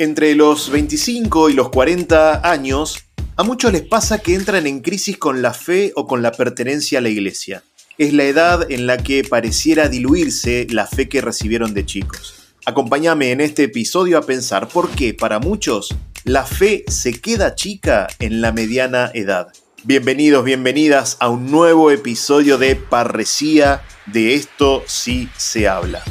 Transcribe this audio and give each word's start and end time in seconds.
Entre 0.00 0.36
los 0.36 0.70
25 0.70 1.50
y 1.50 1.54
los 1.54 1.70
40 1.70 2.48
años, 2.48 3.04
a 3.34 3.42
muchos 3.42 3.72
les 3.72 3.82
pasa 3.82 4.18
que 4.18 4.36
entran 4.36 4.68
en 4.68 4.78
crisis 4.78 5.18
con 5.18 5.42
la 5.42 5.52
fe 5.52 5.90
o 5.96 6.06
con 6.06 6.22
la 6.22 6.30
pertenencia 6.30 7.00
a 7.00 7.02
la 7.02 7.08
iglesia. 7.08 7.64
Es 7.98 8.12
la 8.12 8.22
edad 8.22 8.70
en 8.70 8.86
la 8.86 8.98
que 8.98 9.24
pareciera 9.24 9.88
diluirse 9.88 10.68
la 10.70 10.86
fe 10.86 11.08
que 11.08 11.20
recibieron 11.20 11.74
de 11.74 11.84
chicos. 11.84 12.54
Acompáñame 12.64 13.32
en 13.32 13.40
este 13.40 13.64
episodio 13.64 14.18
a 14.18 14.22
pensar 14.22 14.68
por 14.68 14.88
qué 14.90 15.14
para 15.14 15.40
muchos 15.40 15.92
la 16.22 16.46
fe 16.46 16.84
se 16.86 17.20
queda 17.20 17.56
chica 17.56 18.06
en 18.20 18.40
la 18.40 18.52
mediana 18.52 19.10
edad. 19.14 19.48
Bienvenidos, 19.82 20.44
bienvenidas 20.44 21.16
a 21.18 21.28
un 21.28 21.50
nuevo 21.50 21.90
episodio 21.90 22.56
de 22.56 22.76
Parresía, 22.76 23.82
de 24.06 24.36
esto 24.36 24.84
sí 24.86 25.28
se 25.36 25.66
habla. 25.66 26.04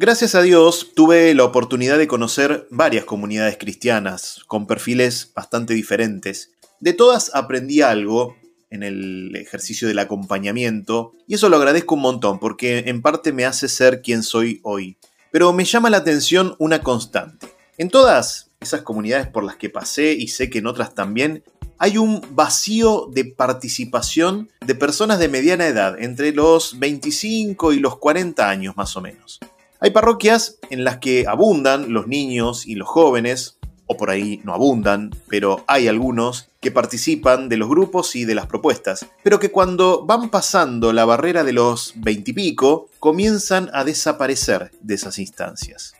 Gracias 0.00 0.36
a 0.36 0.42
Dios 0.42 0.92
tuve 0.94 1.34
la 1.34 1.42
oportunidad 1.42 1.98
de 1.98 2.06
conocer 2.06 2.68
varias 2.70 3.04
comunidades 3.04 3.58
cristianas 3.58 4.44
con 4.46 4.68
perfiles 4.68 5.32
bastante 5.34 5.74
diferentes. 5.74 6.52
De 6.78 6.92
todas 6.92 7.34
aprendí 7.34 7.82
algo 7.82 8.36
en 8.70 8.84
el 8.84 9.34
ejercicio 9.34 9.88
del 9.88 9.98
acompañamiento 9.98 11.14
y 11.26 11.34
eso 11.34 11.48
lo 11.48 11.56
agradezco 11.56 11.96
un 11.96 12.02
montón 12.02 12.38
porque 12.38 12.84
en 12.86 13.02
parte 13.02 13.32
me 13.32 13.44
hace 13.44 13.66
ser 13.68 14.00
quien 14.00 14.22
soy 14.22 14.60
hoy. 14.62 14.98
Pero 15.32 15.52
me 15.52 15.64
llama 15.64 15.90
la 15.90 15.96
atención 15.96 16.54
una 16.60 16.80
constante. 16.80 17.48
En 17.76 17.90
todas 17.90 18.52
esas 18.60 18.82
comunidades 18.82 19.26
por 19.26 19.42
las 19.42 19.56
que 19.56 19.68
pasé 19.68 20.12
y 20.12 20.28
sé 20.28 20.48
que 20.48 20.58
en 20.58 20.68
otras 20.68 20.94
también, 20.94 21.42
hay 21.76 21.98
un 21.98 22.22
vacío 22.36 23.10
de 23.12 23.24
participación 23.24 24.48
de 24.64 24.76
personas 24.76 25.18
de 25.18 25.26
mediana 25.26 25.66
edad, 25.66 26.00
entre 26.00 26.30
los 26.30 26.78
25 26.78 27.72
y 27.72 27.80
los 27.80 27.98
40 27.98 28.48
años 28.48 28.76
más 28.76 28.96
o 28.96 29.00
menos. 29.00 29.40
Hay 29.80 29.90
parroquias 29.90 30.58
en 30.70 30.82
las 30.82 30.98
que 30.98 31.26
abundan 31.28 31.92
los 31.92 32.08
niños 32.08 32.66
y 32.66 32.74
los 32.74 32.88
jóvenes, 32.88 33.58
o 33.86 33.96
por 33.96 34.10
ahí 34.10 34.40
no 34.42 34.52
abundan, 34.52 35.14
pero 35.28 35.64
hay 35.68 35.86
algunos 35.86 36.48
que 36.60 36.72
participan 36.72 37.48
de 37.48 37.58
los 37.58 37.68
grupos 37.68 38.16
y 38.16 38.24
de 38.24 38.34
las 38.34 38.46
propuestas, 38.46 39.06
pero 39.22 39.38
que 39.38 39.52
cuando 39.52 40.04
van 40.04 40.30
pasando 40.30 40.92
la 40.92 41.04
barrera 41.04 41.44
de 41.44 41.52
los 41.52 41.94
veintipico, 41.94 42.90
comienzan 42.98 43.70
a 43.72 43.84
desaparecer 43.84 44.72
de 44.80 44.94
esas 44.94 45.20
instancias. 45.20 45.94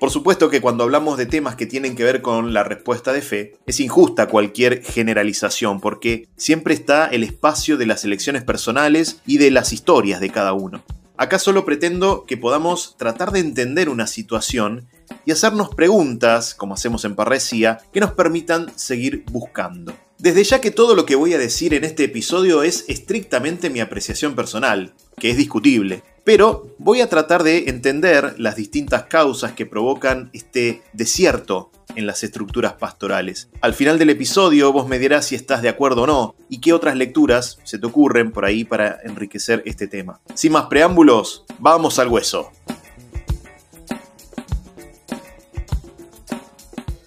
Por 0.00 0.10
supuesto 0.10 0.48
que 0.48 0.62
cuando 0.62 0.84
hablamos 0.84 1.18
de 1.18 1.26
temas 1.26 1.56
que 1.56 1.66
tienen 1.66 1.96
que 1.96 2.04
ver 2.04 2.22
con 2.22 2.54
la 2.54 2.64
respuesta 2.64 3.12
de 3.12 3.20
fe, 3.20 3.56
es 3.66 3.80
injusta 3.80 4.28
cualquier 4.28 4.82
generalización 4.82 5.80
porque 5.80 6.28
siempre 6.36 6.72
está 6.72 7.06
el 7.06 7.22
espacio 7.22 7.76
de 7.76 7.86
las 7.86 8.04
elecciones 8.04 8.42
personales 8.44 9.20
y 9.26 9.36
de 9.36 9.50
las 9.50 9.74
historias 9.74 10.20
de 10.20 10.30
cada 10.30 10.54
uno. 10.54 10.82
Acá 11.16 11.38
solo 11.38 11.64
pretendo 11.64 12.24
que 12.26 12.36
podamos 12.36 12.96
tratar 12.96 13.30
de 13.30 13.38
entender 13.38 13.88
una 13.88 14.08
situación 14.08 14.88
y 15.24 15.30
hacernos 15.30 15.72
preguntas, 15.72 16.54
como 16.56 16.74
hacemos 16.74 17.04
en 17.04 17.14
Parresía, 17.14 17.78
que 17.92 18.00
nos 18.00 18.12
permitan 18.12 18.76
seguir 18.76 19.24
buscando. 19.30 19.94
Desde 20.18 20.42
ya 20.42 20.60
que 20.60 20.72
todo 20.72 20.96
lo 20.96 21.06
que 21.06 21.14
voy 21.14 21.32
a 21.34 21.38
decir 21.38 21.72
en 21.72 21.84
este 21.84 22.04
episodio 22.04 22.64
es 22.64 22.84
estrictamente 22.88 23.70
mi 23.70 23.78
apreciación 23.78 24.34
personal, 24.34 24.92
que 25.18 25.30
es 25.30 25.36
discutible, 25.36 26.02
pero 26.24 26.74
voy 26.78 27.00
a 27.00 27.08
tratar 27.08 27.44
de 27.44 27.68
entender 27.68 28.34
las 28.38 28.56
distintas 28.56 29.04
causas 29.04 29.52
que 29.52 29.66
provocan 29.66 30.30
este 30.32 30.82
desierto 30.94 31.70
en 31.96 32.06
las 32.06 32.22
estructuras 32.22 32.74
pastorales. 32.74 33.48
Al 33.60 33.74
final 33.74 33.98
del 33.98 34.10
episodio 34.10 34.72
vos 34.72 34.88
me 34.88 34.98
dirás 34.98 35.26
si 35.26 35.34
estás 35.34 35.62
de 35.62 35.68
acuerdo 35.68 36.02
o 36.02 36.06
no 36.06 36.34
y 36.48 36.60
qué 36.60 36.72
otras 36.72 36.96
lecturas 36.96 37.58
se 37.64 37.78
te 37.78 37.86
ocurren 37.86 38.32
por 38.32 38.44
ahí 38.44 38.64
para 38.64 38.98
enriquecer 39.04 39.62
este 39.66 39.86
tema. 39.86 40.20
Sin 40.34 40.52
más 40.52 40.66
preámbulos, 40.66 41.44
vamos 41.58 41.98
al 41.98 42.08
hueso. 42.08 42.50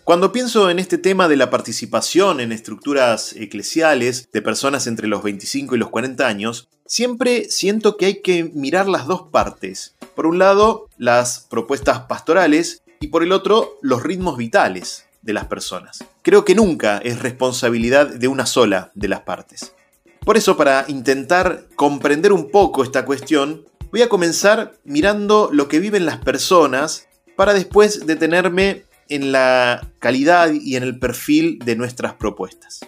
Cuando 0.08 0.32
pienso 0.32 0.70
en 0.70 0.80
este 0.80 0.98
tema 0.98 1.28
de 1.28 1.36
la 1.36 1.50
participación 1.50 2.40
en 2.40 2.54
estructuras 2.54 3.34
eclesiales 3.34 4.30
de 4.32 4.42
personas 4.42 4.88
entre 4.88 5.06
los 5.06 5.22
25 5.22 5.76
y 5.76 5.78
los 5.78 5.90
40 5.90 6.26
años, 6.26 6.70
siempre 6.86 7.50
siento 7.50 7.98
que 7.98 8.06
hay 8.06 8.22
que 8.22 8.46
mirar 8.46 8.88
las 8.88 9.06
dos 9.06 9.24
partes. 9.34 9.96
Por 10.16 10.26
un 10.26 10.40
lado, 10.40 10.88
las 10.98 11.46
propuestas 11.50 12.00
pastorales 12.08 12.84
y 13.00 13.08
por 13.08 13.24
el 13.24 13.32
otro 13.32 13.78
los 13.82 14.04
ritmos 14.04 14.38
vitales 14.38 15.06
de 15.22 15.34
las 15.34 15.46
personas. 15.46 16.04
Creo 16.22 16.46
que 16.46 16.56
nunca 16.56 17.00
es 17.00 17.20
responsabilidad 17.22 18.08
de 18.08 18.28
una 18.28 18.46
sola 18.46 18.92
de 18.96 19.08
las 19.08 19.22
partes. 19.22 19.74
Por 20.26 20.38
eso, 20.38 20.58
para 20.58 20.86
intentar 20.88 21.66
comprender 21.76 22.34
un 22.34 22.50
poco 22.50 22.84
esta 22.84 23.06
cuestión, 23.06 23.66
voy 23.92 24.02
a 24.02 24.10
comenzar 24.10 24.74
mirando 24.84 25.50
lo 25.52 25.68
que 25.68 25.80
viven 25.80 26.06
las 26.06 26.18
personas 26.18 27.08
para 27.36 27.54
después 27.54 28.06
detenerme 28.06 28.84
en 29.10 29.32
la 29.32 29.88
calidad 30.00 30.52
y 30.52 30.76
en 30.76 30.84
el 30.84 31.00
perfil 31.00 31.60
de 31.60 31.76
nuestras 31.76 32.14
propuestas. 32.14 32.82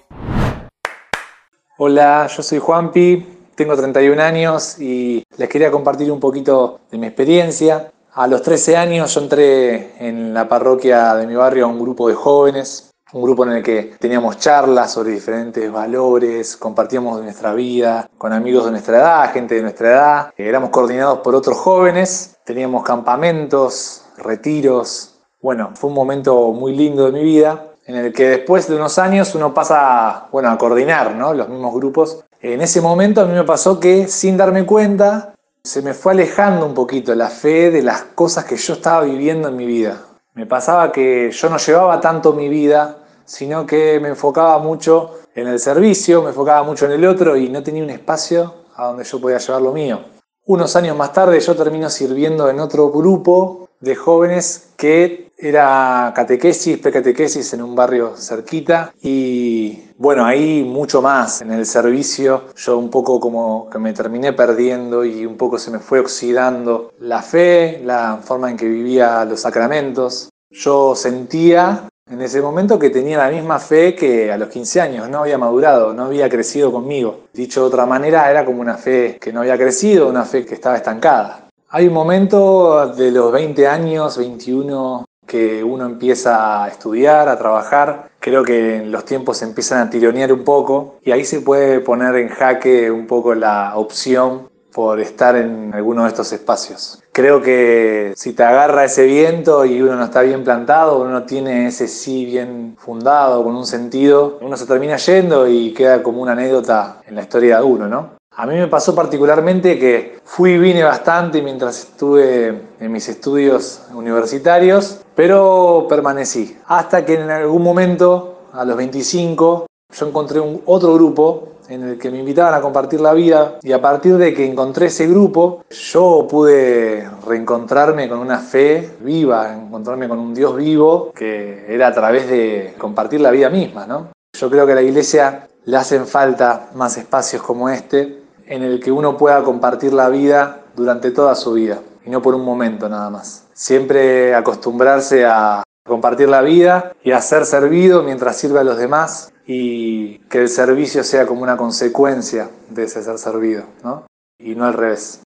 Hola, 1.78 2.28
yo 2.36 2.44
soy 2.44 2.60
Juanpi, 2.60 3.26
tengo 3.56 3.76
31 3.76 4.22
años 4.22 4.80
y 4.80 5.24
les 5.38 5.48
quería 5.48 5.72
compartir 5.72 6.12
un 6.12 6.20
poquito 6.20 6.82
de 6.92 6.98
mi 6.98 7.08
experiencia. 7.08 7.92
A 8.20 8.28
los 8.28 8.42
13 8.42 8.76
años 8.76 9.14
yo 9.16 9.22
entré 9.22 9.94
en 10.06 10.34
la 10.34 10.50
parroquia 10.50 11.16
de 11.16 11.26
mi 11.26 11.36
barrio 11.36 11.64
a 11.64 11.68
un 11.70 11.80
grupo 11.80 12.10
de 12.10 12.16
jóvenes, 12.16 12.92
un 13.14 13.22
grupo 13.22 13.46
en 13.46 13.54
el 13.54 13.64
que 13.64 13.94
teníamos 13.98 14.40
charlas 14.40 14.92
sobre 14.92 15.12
diferentes 15.12 15.72
valores, 15.72 16.58
compartíamos 16.58 17.22
nuestra 17.22 17.54
vida 17.54 18.10
con 18.18 18.34
amigos 18.34 18.66
de 18.66 18.72
nuestra 18.72 18.98
edad, 18.98 19.32
gente 19.32 19.56
de 19.56 19.62
nuestra 19.62 19.90
edad, 19.90 20.34
éramos 20.36 20.70
coordinados 20.70 21.20
por 21.20 21.34
otros 21.34 21.56
jóvenes, 21.60 22.36
teníamos 22.44 22.84
campamentos, 22.84 24.04
retiros. 24.18 25.22
Bueno, 25.42 25.72
fue 25.76 25.90
un 25.90 25.96
momento 25.96 26.52
muy 26.52 26.76
lindo 26.76 27.06
de 27.06 27.14
mi 27.14 27.24
vida 27.24 27.68
en 27.86 27.96
el 27.96 28.12
que 28.12 28.28
después 28.28 28.68
de 28.68 28.76
unos 28.76 29.00
años 29.00 29.34
uno 29.34 29.54
pasa 29.54 30.28
bueno, 30.30 30.52
a 30.52 30.58
coordinar 30.58 31.16
¿no? 31.16 31.34
los 31.34 31.48
mismos 31.48 31.74
grupos. 31.74 32.26
En 32.42 32.60
ese 32.60 32.82
momento 32.82 33.22
a 33.22 33.26
mí 33.26 33.34
me 33.34 33.46
pasó 33.46 33.80
que 33.80 34.10
sin 34.10 34.36
darme 34.36 34.66
cuenta 34.66 35.36
se 35.64 35.82
me 35.82 35.94
fue 35.94 36.14
alejando 36.14 36.66
un 36.66 36.74
poquito 36.74 37.14
la 37.16 37.30
fe 37.30 37.72
de 37.72 37.82
las 37.82 38.04
cosas 38.16 38.46
que 38.46 38.56
yo 38.56 38.74
estaba 38.74 39.04
viviendo 39.04 39.50
en 39.50 39.56
mi 39.56 39.66
vida. 39.66 40.02
Me 40.34 40.46
pasaba 40.46 40.92
que 40.92 41.32
yo 41.32 41.50
no 41.50 41.58
llevaba 41.58 42.00
tanto 42.00 42.34
mi 42.34 42.48
vida, 42.48 42.98
sino 43.26 43.66
que 43.66 44.00
me 44.00 44.10
enfocaba 44.10 44.58
mucho 44.60 45.20
en 45.36 45.48
el 45.48 45.60
servicio, 45.60 46.22
me 46.22 46.30
enfocaba 46.30 46.64
mucho 46.64 46.86
en 46.86 46.94
el 46.94 47.06
otro 47.06 47.36
y 47.36 47.50
no 47.50 47.62
tenía 47.62 47.84
un 47.84 47.90
espacio 47.90 48.54
a 48.76 48.88
donde 48.88 49.04
yo 49.04 49.20
podía 49.20 49.38
llevar 49.38 49.62
lo 49.62 49.74
mío. 49.74 50.00
Unos 50.46 50.76
años 50.76 50.98
más 50.98 51.14
tarde 51.14 51.40
yo 51.40 51.56
termino 51.56 51.90
sirviendo 51.90 52.50
en 52.50 52.60
otro 52.60 52.90
grupo 52.90 53.70
de 53.80 53.96
jóvenes 53.96 54.70
que 54.78 55.29
era 55.42 56.12
catequesis, 56.14 56.78
precatequesis 56.80 57.54
en 57.54 57.62
un 57.62 57.74
barrio 57.74 58.16
cerquita 58.18 58.94
y 59.02 59.86
bueno, 59.98 60.26
ahí 60.26 60.64
mucho 60.64 61.02
más 61.02 61.42
en 61.42 61.52
el 61.52 61.66
servicio, 61.66 62.46
yo 62.56 62.78
un 62.78 62.90
poco 62.90 63.20
como 63.20 63.70
que 63.70 63.80
me 63.80 63.94
terminé 63.94 64.34
perdiendo 64.34 65.06
y 65.06 65.26
un 65.26 65.38
poco 65.38 65.58
se 65.58 65.72
me 65.72 65.80
fue 65.80 66.00
oxidando 66.00 66.94
la 67.00 67.22
fe, 67.22 67.82
la 67.86 68.20
forma 68.22 68.52
en 68.52 68.58
que 68.58 68.68
vivía 68.68 69.24
los 69.24 69.40
sacramentos. 69.40 70.30
Yo 70.52 70.96
sentía 70.96 71.88
en 72.10 72.22
ese 72.22 72.42
momento 72.42 72.80
que 72.80 72.90
tenía 72.90 73.20
la 73.20 73.30
misma 73.30 73.60
fe 73.60 73.96
que 73.96 74.32
a 74.32 74.38
los 74.38 74.50
15 74.50 74.82
años, 74.82 75.10
no 75.10 75.20
había 75.20 75.38
madurado, 75.38 75.94
no 75.94 76.06
había 76.06 76.28
crecido 76.28 76.72
conmigo. 76.72 77.26
Dicho 77.34 77.62
de 77.62 77.68
otra 77.68 77.86
manera, 77.86 78.30
era 78.32 78.44
como 78.44 78.62
una 78.62 78.78
fe 78.78 79.18
que 79.22 79.32
no 79.32 79.42
había 79.42 79.58
crecido, 79.58 80.10
una 80.10 80.26
fe 80.26 80.44
que 80.44 80.56
estaba 80.56 80.76
estancada. 80.76 81.50
Hay 81.70 81.88
un 81.88 81.94
momento 81.94 82.88
de 82.96 83.12
los 83.12 83.32
20 83.32 83.68
años, 83.68 84.18
21, 84.18 85.06
que 85.30 85.64
uno 85.64 85.86
empieza 85.86 86.64
a 86.64 86.68
estudiar, 86.68 87.30
a 87.30 87.38
trabajar. 87.38 88.10
Creo 88.20 88.44
que 88.44 88.84
los 88.86 89.06
tiempos 89.06 89.42
empiezan 89.44 89.88
a 89.88 89.90
tironear 89.90 90.34
un 90.34 90.44
poco 90.44 90.96
y 91.04 91.12
ahí 91.12 91.24
se 91.24 91.42
puede 91.42 91.80
poner 91.80 92.16
en 92.16 92.30
jaque 92.30 92.90
un 92.90 93.06
poco 93.06 93.36
la 93.36 93.78
opción 93.78 94.50
por 94.74 95.00
estar 95.00 95.36
en 95.36 95.74
alguno 95.74 96.04
de 96.04 96.10
estos 96.10 96.32
espacios. 96.34 97.02
Creo 97.12 97.42
que 97.42 98.14
si 98.16 98.34
te 98.34 98.44
agarra 98.44 98.86
ese 98.86 99.06
viento 99.06 99.66
y 99.66 99.82
uno 99.82 99.96
no 99.96 100.06
está 100.06 100.22
bien 100.22 100.44
plantado, 100.44 101.02
uno 101.02 101.12
no 101.12 101.24
tiene 101.24 101.68
ese 101.68 101.88
sí 101.88 102.26
bien 102.26 102.76
fundado, 102.78 103.44
con 103.44 103.56
un 103.56 103.66
sentido, 103.66 104.40
uno 104.42 104.58
se 104.58 104.66
termina 104.66 104.98
yendo 104.98 105.48
y 105.48 105.74
queda 105.74 106.02
como 106.02 106.22
una 106.22 106.32
anécdota 106.34 107.02
en 107.08 107.16
la 107.16 107.22
historia 107.22 107.58
de 107.58 107.64
uno, 107.64 107.88
¿no? 107.88 108.20
A 108.32 108.46
mí 108.46 108.56
me 108.56 108.68
pasó 108.68 108.96
particularmente 108.96 109.78
que 109.78 110.20
fui 110.24 110.52
y 110.52 110.60
vine 110.60 110.82
bastante 110.84 111.42
mientras 111.42 111.80
estuve 111.80 112.62
en 112.80 112.92
mis 112.92 113.10
estudios 113.10 113.82
universitarios, 113.94 115.02
pero 115.20 115.86
permanecí. 115.90 116.58
Hasta 116.68 117.04
que 117.04 117.16
en 117.16 117.30
algún 117.30 117.62
momento, 117.62 118.44
a 118.54 118.64
los 118.64 118.78
25, 118.78 119.66
yo 119.94 120.08
encontré 120.08 120.40
un, 120.40 120.62
otro 120.66 120.94
grupo 120.94 121.56
en 121.68 121.84
el 121.84 121.98
que 122.00 122.10
me 122.10 122.20
invitaban 122.20 122.54
a 122.54 122.62
compartir 122.62 123.02
la 123.02 123.12
vida 123.12 123.60
y 123.62 123.74
a 123.74 123.82
partir 123.82 124.16
de 124.16 124.34
que 124.34 124.46
encontré 124.46 124.86
ese 124.86 125.08
grupo, 125.08 125.66
yo 125.70 126.26
pude 126.26 127.06
reencontrarme 127.28 128.08
con 128.08 128.20
una 128.20 128.40
fe 128.40 128.92
viva, 129.02 129.54
encontrarme 129.54 130.08
con 130.08 130.20
un 130.20 130.34
Dios 130.34 130.56
vivo 130.56 131.12
que 131.14 131.66
era 131.68 131.88
a 131.88 131.94
través 131.94 132.30
de 132.30 132.76
compartir 132.78 133.20
la 133.20 133.32
vida 133.32 133.50
misma, 133.50 133.86
¿no? 133.86 134.12
Yo 134.40 134.50
creo 134.50 134.66
que 134.66 134.72
a 134.72 134.76
la 134.76 134.84
iglesia 134.84 135.50
le 135.66 135.76
hacen 135.76 136.08
falta 136.08 136.70
más 136.76 136.96
espacios 136.96 137.42
como 137.42 137.68
este 137.68 138.22
en 138.46 138.64
el 138.64 138.80
que 138.80 138.94
uno 138.94 139.18
pueda 139.18 139.44
compartir 139.44 139.92
la 139.92 140.08
vida 140.08 140.62
durante 140.78 141.12
toda 141.12 141.36
su 141.36 141.52
vida 141.52 141.80
y 142.06 142.10
no 142.10 142.22
por 142.22 142.36
un 142.36 142.46
momento 142.46 142.88
nada 142.88 143.10
más. 143.10 143.49
Siempre 143.60 144.34
acostumbrarse 144.36 145.26
a 145.26 145.64
compartir 145.86 146.30
la 146.30 146.42
vida 146.42 146.94
y 147.04 147.12
a 147.12 147.20
ser 147.20 147.46
servido 147.46 148.04
mientras 148.04 148.38
sirve 148.38 148.62
a 148.62 148.64
los 148.64 148.78
demás 148.78 149.34
y 149.46 150.20
que 150.30 150.38
el 150.38 150.48
servicio 150.48 151.04
sea 151.04 151.28
como 151.28 151.42
una 151.42 151.58
consecuencia 151.58 152.50
de 152.70 152.84
ese 152.84 153.04
ser 153.04 153.18
servido, 153.18 153.66
¿no? 153.84 154.06
Y 154.40 154.56
no 154.56 154.64
al 154.64 154.76
revés. 154.76 155.24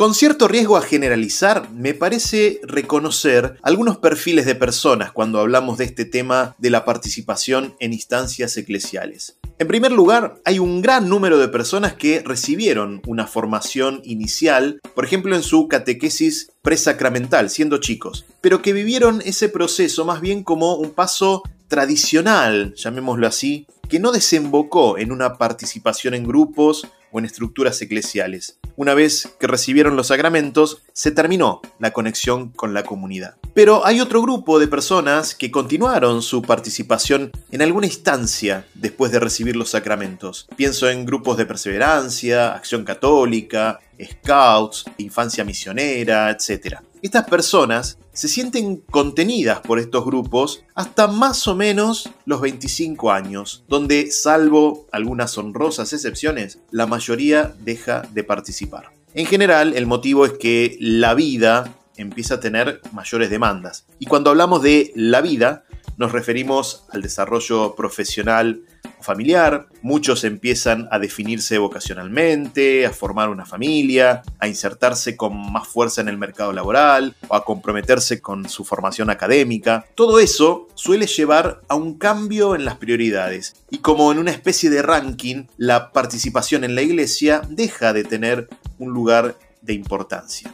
Con 0.00 0.14
cierto 0.14 0.48
riesgo 0.48 0.78
a 0.78 0.80
generalizar, 0.80 1.70
me 1.72 1.92
parece 1.92 2.58
reconocer 2.62 3.58
algunos 3.60 3.98
perfiles 3.98 4.46
de 4.46 4.54
personas 4.54 5.12
cuando 5.12 5.38
hablamos 5.40 5.76
de 5.76 5.84
este 5.84 6.06
tema 6.06 6.56
de 6.56 6.70
la 6.70 6.86
participación 6.86 7.74
en 7.80 7.92
instancias 7.92 8.56
eclesiales. 8.56 9.36
En 9.58 9.68
primer 9.68 9.92
lugar, 9.92 10.40
hay 10.46 10.58
un 10.58 10.80
gran 10.80 11.10
número 11.10 11.36
de 11.36 11.48
personas 11.48 11.92
que 11.92 12.22
recibieron 12.24 13.02
una 13.06 13.26
formación 13.26 14.00
inicial, 14.02 14.80
por 14.94 15.04
ejemplo 15.04 15.36
en 15.36 15.42
su 15.42 15.68
catequesis 15.68 16.50
presacramental, 16.62 17.50
siendo 17.50 17.76
chicos, 17.76 18.24
pero 18.40 18.62
que 18.62 18.72
vivieron 18.72 19.20
ese 19.26 19.50
proceso 19.50 20.06
más 20.06 20.22
bien 20.22 20.44
como 20.44 20.76
un 20.76 20.92
paso 20.92 21.42
tradicional, 21.68 22.72
llamémoslo 22.74 23.26
así, 23.26 23.66
que 23.90 24.00
no 24.00 24.12
desembocó 24.12 24.96
en 24.96 25.12
una 25.12 25.36
participación 25.36 26.14
en 26.14 26.24
grupos 26.24 26.86
o 27.12 27.18
en 27.18 27.26
estructuras 27.26 27.82
eclesiales. 27.82 28.59
Una 28.80 28.94
vez 28.94 29.28
que 29.38 29.46
recibieron 29.46 29.94
los 29.94 30.06
sacramentos, 30.06 30.80
se 30.94 31.10
terminó 31.10 31.60
la 31.78 31.92
conexión 31.92 32.48
con 32.48 32.72
la 32.72 32.82
comunidad. 32.82 33.36
Pero 33.52 33.84
hay 33.84 34.00
otro 34.00 34.22
grupo 34.22 34.58
de 34.58 34.68
personas 34.68 35.34
que 35.34 35.50
continuaron 35.50 36.22
su 36.22 36.40
participación 36.40 37.30
en 37.50 37.60
alguna 37.60 37.84
instancia 37.84 38.64
después 38.72 39.12
de 39.12 39.20
recibir 39.20 39.54
los 39.54 39.68
sacramentos. 39.68 40.48
Pienso 40.56 40.88
en 40.88 41.04
grupos 41.04 41.36
de 41.36 41.44
perseverancia, 41.44 42.54
acción 42.54 42.84
católica, 42.84 43.80
scouts, 44.02 44.86
infancia 44.96 45.44
misionera, 45.44 46.30
etc. 46.30 46.76
Estas 47.02 47.28
personas 47.28 47.98
se 48.20 48.28
sienten 48.28 48.82
contenidas 48.90 49.60
por 49.60 49.78
estos 49.78 50.04
grupos 50.04 50.62
hasta 50.74 51.06
más 51.06 51.48
o 51.48 51.56
menos 51.56 52.10
los 52.26 52.42
25 52.42 53.10
años, 53.10 53.64
donde, 53.66 54.10
salvo 54.10 54.86
algunas 54.92 55.38
honrosas 55.38 55.94
excepciones, 55.94 56.58
la 56.70 56.86
mayoría 56.86 57.54
deja 57.60 58.02
de 58.12 58.22
participar. 58.22 58.90
En 59.14 59.24
general, 59.24 59.72
el 59.72 59.86
motivo 59.86 60.26
es 60.26 60.34
que 60.34 60.76
la 60.80 61.14
vida 61.14 61.74
empieza 61.96 62.34
a 62.34 62.40
tener 62.40 62.82
mayores 62.92 63.30
demandas. 63.30 63.86
Y 63.98 64.04
cuando 64.04 64.28
hablamos 64.28 64.60
de 64.60 64.92
la 64.94 65.22
vida, 65.22 65.64
nos 65.96 66.12
referimos 66.12 66.84
al 66.90 67.00
desarrollo 67.00 67.74
profesional 67.74 68.60
familiar, 69.02 69.66
muchos 69.82 70.24
empiezan 70.24 70.88
a 70.90 70.98
definirse 70.98 71.58
vocacionalmente, 71.58 72.86
a 72.86 72.90
formar 72.90 73.28
una 73.28 73.46
familia, 73.46 74.22
a 74.38 74.48
insertarse 74.48 75.16
con 75.16 75.52
más 75.52 75.68
fuerza 75.68 76.00
en 76.00 76.08
el 76.08 76.18
mercado 76.18 76.52
laboral 76.52 77.16
o 77.28 77.34
a 77.34 77.44
comprometerse 77.44 78.20
con 78.20 78.48
su 78.48 78.64
formación 78.64 79.10
académica. 79.10 79.86
Todo 79.94 80.20
eso 80.20 80.68
suele 80.74 81.06
llevar 81.06 81.60
a 81.68 81.74
un 81.74 81.98
cambio 81.98 82.54
en 82.54 82.64
las 82.64 82.76
prioridades 82.76 83.54
y 83.70 83.78
como 83.78 84.12
en 84.12 84.18
una 84.18 84.30
especie 84.30 84.70
de 84.70 84.82
ranking, 84.82 85.44
la 85.56 85.92
participación 85.92 86.64
en 86.64 86.74
la 86.74 86.82
iglesia 86.82 87.42
deja 87.48 87.92
de 87.92 88.04
tener 88.04 88.48
un 88.78 88.92
lugar 88.92 89.36
de 89.62 89.74
importancia. 89.74 90.52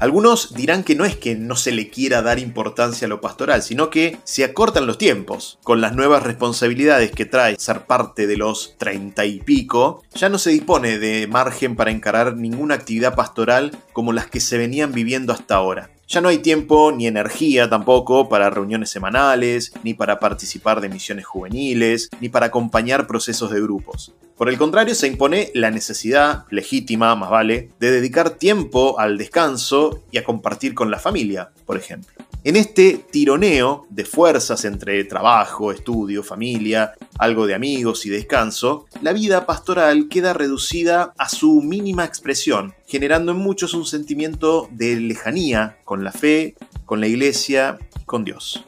Algunos 0.00 0.54
dirán 0.54 0.84
que 0.84 0.94
no 0.94 1.04
es 1.04 1.16
que 1.16 1.34
no 1.34 1.56
se 1.56 1.72
le 1.72 1.90
quiera 1.90 2.22
dar 2.22 2.38
importancia 2.38 3.06
a 3.06 3.08
lo 3.08 3.20
pastoral, 3.20 3.62
sino 3.62 3.90
que 3.90 4.16
se 4.22 4.44
acortan 4.44 4.86
los 4.86 4.96
tiempos. 4.96 5.58
Con 5.64 5.80
las 5.80 5.96
nuevas 5.96 6.22
responsabilidades 6.22 7.10
que 7.10 7.26
trae 7.26 7.56
ser 7.58 7.86
parte 7.86 8.28
de 8.28 8.36
los 8.36 8.76
treinta 8.78 9.24
y 9.24 9.40
pico, 9.40 10.04
ya 10.14 10.28
no 10.28 10.38
se 10.38 10.50
dispone 10.50 10.98
de 10.98 11.26
margen 11.26 11.74
para 11.74 11.90
encarar 11.90 12.36
ninguna 12.36 12.76
actividad 12.76 13.16
pastoral 13.16 13.76
como 13.92 14.12
las 14.12 14.28
que 14.28 14.40
se 14.40 14.56
venían 14.56 14.92
viviendo 14.92 15.32
hasta 15.32 15.56
ahora. 15.56 15.90
Ya 16.10 16.22
no 16.22 16.30
hay 16.30 16.38
tiempo 16.38 16.90
ni 16.90 17.06
energía 17.06 17.68
tampoco 17.68 18.30
para 18.30 18.48
reuniones 18.48 18.88
semanales, 18.88 19.74
ni 19.82 19.92
para 19.92 20.18
participar 20.18 20.80
de 20.80 20.88
misiones 20.88 21.26
juveniles, 21.26 22.08
ni 22.22 22.30
para 22.30 22.46
acompañar 22.46 23.06
procesos 23.06 23.50
de 23.50 23.60
grupos. 23.60 24.14
Por 24.34 24.48
el 24.48 24.56
contrario, 24.56 24.94
se 24.94 25.06
impone 25.06 25.50
la 25.52 25.70
necesidad, 25.70 26.46
legítima 26.48 27.14
más 27.14 27.28
vale, 27.28 27.68
de 27.78 27.90
dedicar 27.90 28.30
tiempo 28.30 28.98
al 28.98 29.18
descanso 29.18 30.02
y 30.10 30.16
a 30.16 30.24
compartir 30.24 30.72
con 30.72 30.90
la 30.90 30.98
familia, 30.98 31.50
por 31.66 31.76
ejemplo. 31.76 32.10
En 32.48 32.56
este 32.56 33.04
tironeo 33.10 33.86
de 33.90 34.06
fuerzas 34.06 34.64
entre 34.64 35.04
trabajo, 35.04 35.70
estudio, 35.70 36.22
familia, 36.22 36.94
algo 37.18 37.46
de 37.46 37.54
amigos 37.54 38.06
y 38.06 38.08
descanso, 38.08 38.86
la 39.02 39.12
vida 39.12 39.44
pastoral 39.44 40.08
queda 40.08 40.32
reducida 40.32 41.12
a 41.18 41.28
su 41.28 41.60
mínima 41.60 42.06
expresión, 42.06 42.72
generando 42.86 43.32
en 43.32 43.38
muchos 43.38 43.74
un 43.74 43.84
sentimiento 43.84 44.66
de 44.70 44.96
lejanía 44.96 45.76
con 45.84 46.04
la 46.04 46.10
fe, 46.10 46.54
con 46.86 47.02
la 47.02 47.06
iglesia 47.06 47.78
y 48.00 48.04
con 48.04 48.24
Dios. 48.24 48.64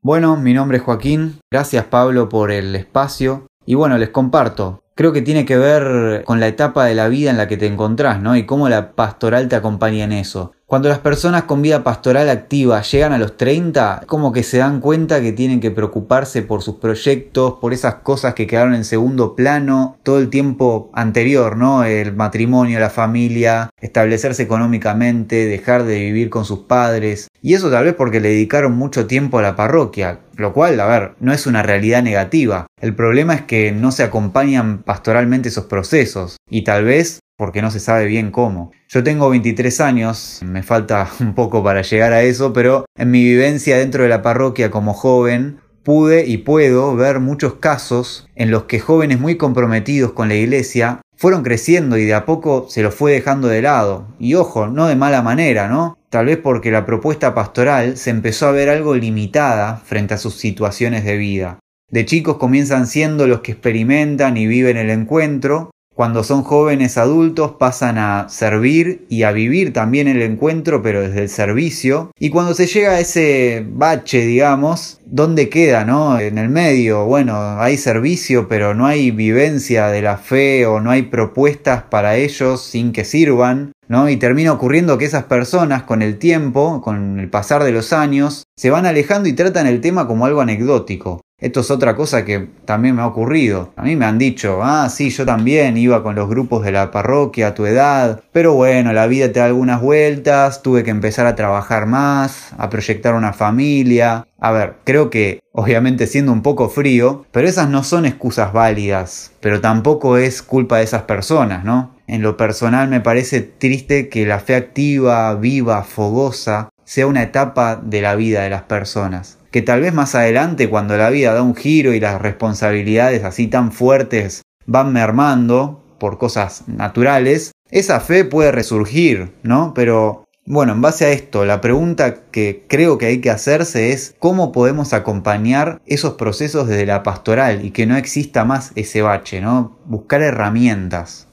Bueno, 0.00 0.38
mi 0.38 0.54
nombre 0.54 0.78
es 0.78 0.84
Joaquín, 0.84 1.40
gracias 1.52 1.84
Pablo 1.84 2.30
por 2.30 2.50
el 2.50 2.74
espacio 2.74 3.48
y 3.66 3.74
bueno, 3.74 3.98
les 3.98 4.08
comparto. 4.08 4.82
Creo 4.94 5.12
que 5.12 5.20
tiene 5.20 5.44
que 5.44 5.58
ver 5.58 6.24
con 6.24 6.40
la 6.40 6.48
etapa 6.48 6.86
de 6.86 6.94
la 6.94 7.08
vida 7.08 7.30
en 7.30 7.36
la 7.36 7.48
que 7.48 7.58
te 7.58 7.66
encontrás, 7.66 8.22
¿no? 8.22 8.34
Y 8.34 8.46
cómo 8.46 8.70
la 8.70 8.92
pastoral 8.92 9.48
te 9.48 9.56
acompaña 9.56 10.04
en 10.04 10.12
eso. 10.12 10.54
Cuando 10.68 10.90
las 10.90 10.98
personas 10.98 11.44
con 11.44 11.62
vida 11.62 11.82
pastoral 11.82 12.28
activa 12.28 12.82
llegan 12.82 13.14
a 13.14 13.18
los 13.18 13.38
30, 13.38 14.02
como 14.06 14.34
que 14.34 14.42
se 14.42 14.58
dan 14.58 14.80
cuenta 14.80 15.22
que 15.22 15.32
tienen 15.32 15.60
que 15.60 15.70
preocuparse 15.70 16.42
por 16.42 16.60
sus 16.60 16.74
proyectos, 16.74 17.54
por 17.58 17.72
esas 17.72 17.94
cosas 17.94 18.34
que 18.34 18.46
quedaron 18.46 18.74
en 18.74 18.84
segundo 18.84 19.34
plano 19.34 19.96
todo 20.02 20.18
el 20.18 20.28
tiempo 20.28 20.90
anterior, 20.92 21.56
¿no? 21.56 21.84
El 21.84 22.14
matrimonio, 22.14 22.80
la 22.80 22.90
familia, 22.90 23.70
establecerse 23.80 24.42
económicamente, 24.42 25.46
dejar 25.46 25.84
de 25.84 26.00
vivir 26.00 26.28
con 26.28 26.44
sus 26.44 26.58
padres. 26.58 27.28
Y 27.40 27.54
eso 27.54 27.70
tal 27.70 27.86
vez 27.86 27.94
porque 27.94 28.20
le 28.20 28.28
dedicaron 28.28 28.76
mucho 28.76 29.06
tiempo 29.06 29.38
a 29.38 29.42
la 29.42 29.56
parroquia, 29.56 30.20
lo 30.36 30.52
cual, 30.52 30.78
a 30.80 30.86
ver, 30.86 31.14
no 31.18 31.32
es 31.32 31.46
una 31.46 31.62
realidad 31.62 32.02
negativa. 32.02 32.66
El 32.78 32.94
problema 32.94 33.32
es 33.32 33.40
que 33.40 33.72
no 33.72 33.90
se 33.90 34.02
acompañan 34.02 34.82
pastoralmente 34.82 35.48
esos 35.48 35.64
procesos 35.64 36.36
y 36.50 36.64
tal 36.64 36.84
vez 36.84 37.20
porque 37.38 37.62
no 37.62 37.70
se 37.70 37.80
sabe 37.80 38.04
bien 38.06 38.32
cómo. 38.32 38.72
Yo 38.88 39.04
tengo 39.04 39.30
23 39.30 39.80
años, 39.80 40.40
me 40.44 40.62
falta 40.62 41.08
un 41.20 41.34
poco 41.34 41.62
para 41.62 41.80
llegar 41.80 42.12
a 42.12 42.22
eso, 42.22 42.52
pero 42.52 42.84
en 42.98 43.10
mi 43.10 43.22
vivencia 43.22 43.78
dentro 43.78 44.02
de 44.02 44.10
la 44.10 44.20
parroquia 44.20 44.70
como 44.70 44.92
joven, 44.92 45.60
pude 45.84 46.26
y 46.26 46.38
puedo 46.38 46.94
ver 46.96 47.20
muchos 47.20 47.54
casos 47.54 48.28
en 48.34 48.50
los 48.50 48.64
que 48.64 48.80
jóvenes 48.80 49.20
muy 49.20 49.36
comprometidos 49.36 50.12
con 50.12 50.28
la 50.28 50.34
iglesia 50.34 51.00
fueron 51.16 51.42
creciendo 51.42 51.96
y 51.96 52.04
de 52.04 52.14
a 52.14 52.26
poco 52.26 52.66
se 52.68 52.82
los 52.82 52.94
fue 52.94 53.12
dejando 53.12 53.48
de 53.48 53.62
lado. 53.62 54.08
Y 54.18 54.34
ojo, 54.34 54.66
no 54.66 54.86
de 54.86 54.96
mala 54.96 55.22
manera, 55.22 55.68
¿no? 55.68 55.96
Tal 56.10 56.26
vez 56.26 56.38
porque 56.38 56.70
la 56.70 56.84
propuesta 56.84 57.34
pastoral 57.34 57.96
se 57.96 58.10
empezó 58.10 58.48
a 58.48 58.52
ver 58.52 58.68
algo 58.68 58.94
limitada 58.94 59.76
frente 59.76 60.14
a 60.14 60.18
sus 60.18 60.34
situaciones 60.34 61.04
de 61.04 61.16
vida. 61.16 61.58
De 61.90 62.04
chicos 62.04 62.36
comienzan 62.36 62.86
siendo 62.86 63.26
los 63.26 63.40
que 63.40 63.52
experimentan 63.52 64.36
y 64.36 64.46
viven 64.46 64.76
el 64.76 64.90
encuentro, 64.90 65.70
cuando 65.98 66.22
son 66.22 66.44
jóvenes 66.44 66.96
adultos 66.96 67.56
pasan 67.58 67.98
a 67.98 68.28
servir 68.28 69.04
y 69.08 69.24
a 69.24 69.32
vivir 69.32 69.72
también 69.72 70.06
el 70.06 70.22
encuentro, 70.22 70.80
pero 70.80 71.00
desde 71.00 71.22
el 71.22 71.28
servicio. 71.28 72.12
Y 72.20 72.30
cuando 72.30 72.54
se 72.54 72.68
llega 72.68 72.92
a 72.92 73.00
ese 73.00 73.66
bache, 73.68 74.24
digamos, 74.24 75.00
¿dónde 75.06 75.48
queda, 75.48 75.84
no? 75.84 76.20
En 76.20 76.38
el 76.38 76.50
medio, 76.50 77.04
bueno, 77.04 77.60
hay 77.60 77.76
servicio, 77.76 78.46
pero 78.46 78.76
no 78.76 78.86
hay 78.86 79.10
vivencia 79.10 79.88
de 79.88 80.02
la 80.02 80.18
fe 80.18 80.66
o 80.66 80.78
no 80.78 80.92
hay 80.92 81.02
propuestas 81.02 81.82
para 81.82 82.14
ellos 82.14 82.62
sin 82.62 82.92
que 82.92 83.04
sirvan. 83.04 83.72
¿No? 83.88 84.10
Y 84.10 84.18
termina 84.18 84.52
ocurriendo 84.52 84.98
que 84.98 85.06
esas 85.06 85.24
personas 85.24 85.84
con 85.84 86.02
el 86.02 86.18
tiempo, 86.18 86.82
con 86.82 87.18
el 87.18 87.30
pasar 87.30 87.64
de 87.64 87.72
los 87.72 87.94
años, 87.94 88.44
se 88.54 88.68
van 88.68 88.84
alejando 88.84 89.30
y 89.30 89.32
tratan 89.32 89.66
el 89.66 89.80
tema 89.80 90.06
como 90.06 90.26
algo 90.26 90.42
anecdótico. 90.42 91.22
Esto 91.40 91.60
es 91.60 91.70
otra 91.70 91.94
cosa 91.94 92.24
que 92.24 92.48
también 92.64 92.96
me 92.96 93.02
ha 93.02 93.06
ocurrido. 93.06 93.72
A 93.76 93.82
mí 93.84 93.94
me 93.94 94.06
han 94.06 94.18
dicho, 94.18 94.58
ah, 94.64 94.88
sí, 94.88 95.10
yo 95.10 95.24
también 95.24 95.76
iba 95.76 96.02
con 96.02 96.16
los 96.16 96.28
grupos 96.28 96.64
de 96.64 96.72
la 96.72 96.90
parroquia 96.90 97.46
a 97.46 97.54
tu 97.54 97.64
edad, 97.64 98.24
pero 98.32 98.54
bueno, 98.54 98.92
la 98.92 99.06
vida 99.06 99.30
te 99.32 99.38
da 99.38 99.46
algunas 99.46 99.80
vueltas, 99.80 100.62
tuve 100.62 100.82
que 100.82 100.90
empezar 100.90 101.26
a 101.26 101.36
trabajar 101.36 101.86
más, 101.86 102.52
a 102.58 102.68
proyectar 102.68 103.14
una 103.14 103.32
familia. 103.32 104.26
A 104.40 104.50
ver, 104.50 104.78
creo 104.82 105.10
que, 105.10 105.38
obviamente 105.52 106.08
siendo 106.08 106.32
un 106.32 106.42
poco 106.42 106.68
frío, 106.68 107.24
pero 107.30 107.46
esas 107.46 107.70
no 107.70 107.84
son 107.84 108.04
excusas 108.04 108.52
válidas, 108.52 109.30
pero 109.38 109.60
tampoco 109.60 110.16
es 110.16 110.42
culpa 110.42 110.78
de 110.78 110.84
esas 110.84 111.02
personas, 111.02 111.64
¿no? 111.64 111.94
En 112.08 112.20
lo 112.20 112.36
personal 112.36 112.88
me 112.88 113.00
parece 113.00 113.42
triste 113.42 114.08
que 114.08 114.26
la 114.26 114.40
fe 114.40 114.56
activa, 114.56 115.32
viva, 115.36 115.84
fogosa, 115.84 116.70
sea 116.84 117.06
una 117.06 117.22
etapa 117.22 117.76
de 117.76 118.02
la 118.02 118.16
vida 118.16 118.42
de 118.42 118.50
las 118.50 118.62
personas. 118.62 119.37
Que 119.50 119.62
tal 119.62 119.80
vez 119.80 119.94
más 119.94 120.14
adelante, 120.14 120.68
cuando 120.68 120.96
la 120.96 121.10
vida 121.10 121.32
da 121.32 121.42
un 121.42 121.54
giro 121.54 121.94
y 121.94 122.00
las 122.00 122.20
responsabilidades 122.20 123.24
así 123.24 123.46
tan 123.46 123.72
fuertes 123.72 124.42
van 124.66 124.92
mermando 124.92 125.82
por 125.98 126.18
cosas 126.18 126.64
naturales, 126.68 127.52
esa 127.70 128.00
fe 128.00 128.24
puede 128.24 128.52
resurgir, 128.52 129.32
¿no? 129.42 129.72
Pero 129.74 130.24
bueno, 130.50 130.72
en 130.72 130.80
base 130.80 131.04
a 131.04 131.10
esto, 131.10 131.44
la 131.44 131.60
pregunta 131.60 132.22
que 132.30 132.64
creo 132.68 132.96
que 132.96 133.04
hay 133.04 133.20
que 133.20 133.30
hacerse 133.30 133.92
es 133.92 134.14
cómo 134.18 134.50
podemos 134.50 134.94
acompañar 134.94 135.82
esos 135.84 136.14
procesos 136.14 136.66
desde 136.66 136.86
la 136.86 137.02
pastoral 137.02 137.66
y 137.66 137.70
que 137.70 137.84
no 137.84 137.98
exista 137.98 138.46
más 138.46 138.72
ese 138.74 139.02
bache, 139.02 139.42
¿no? 139.42 139.78
Buscar 139.84 140.22
herramientas. 140.22 141.27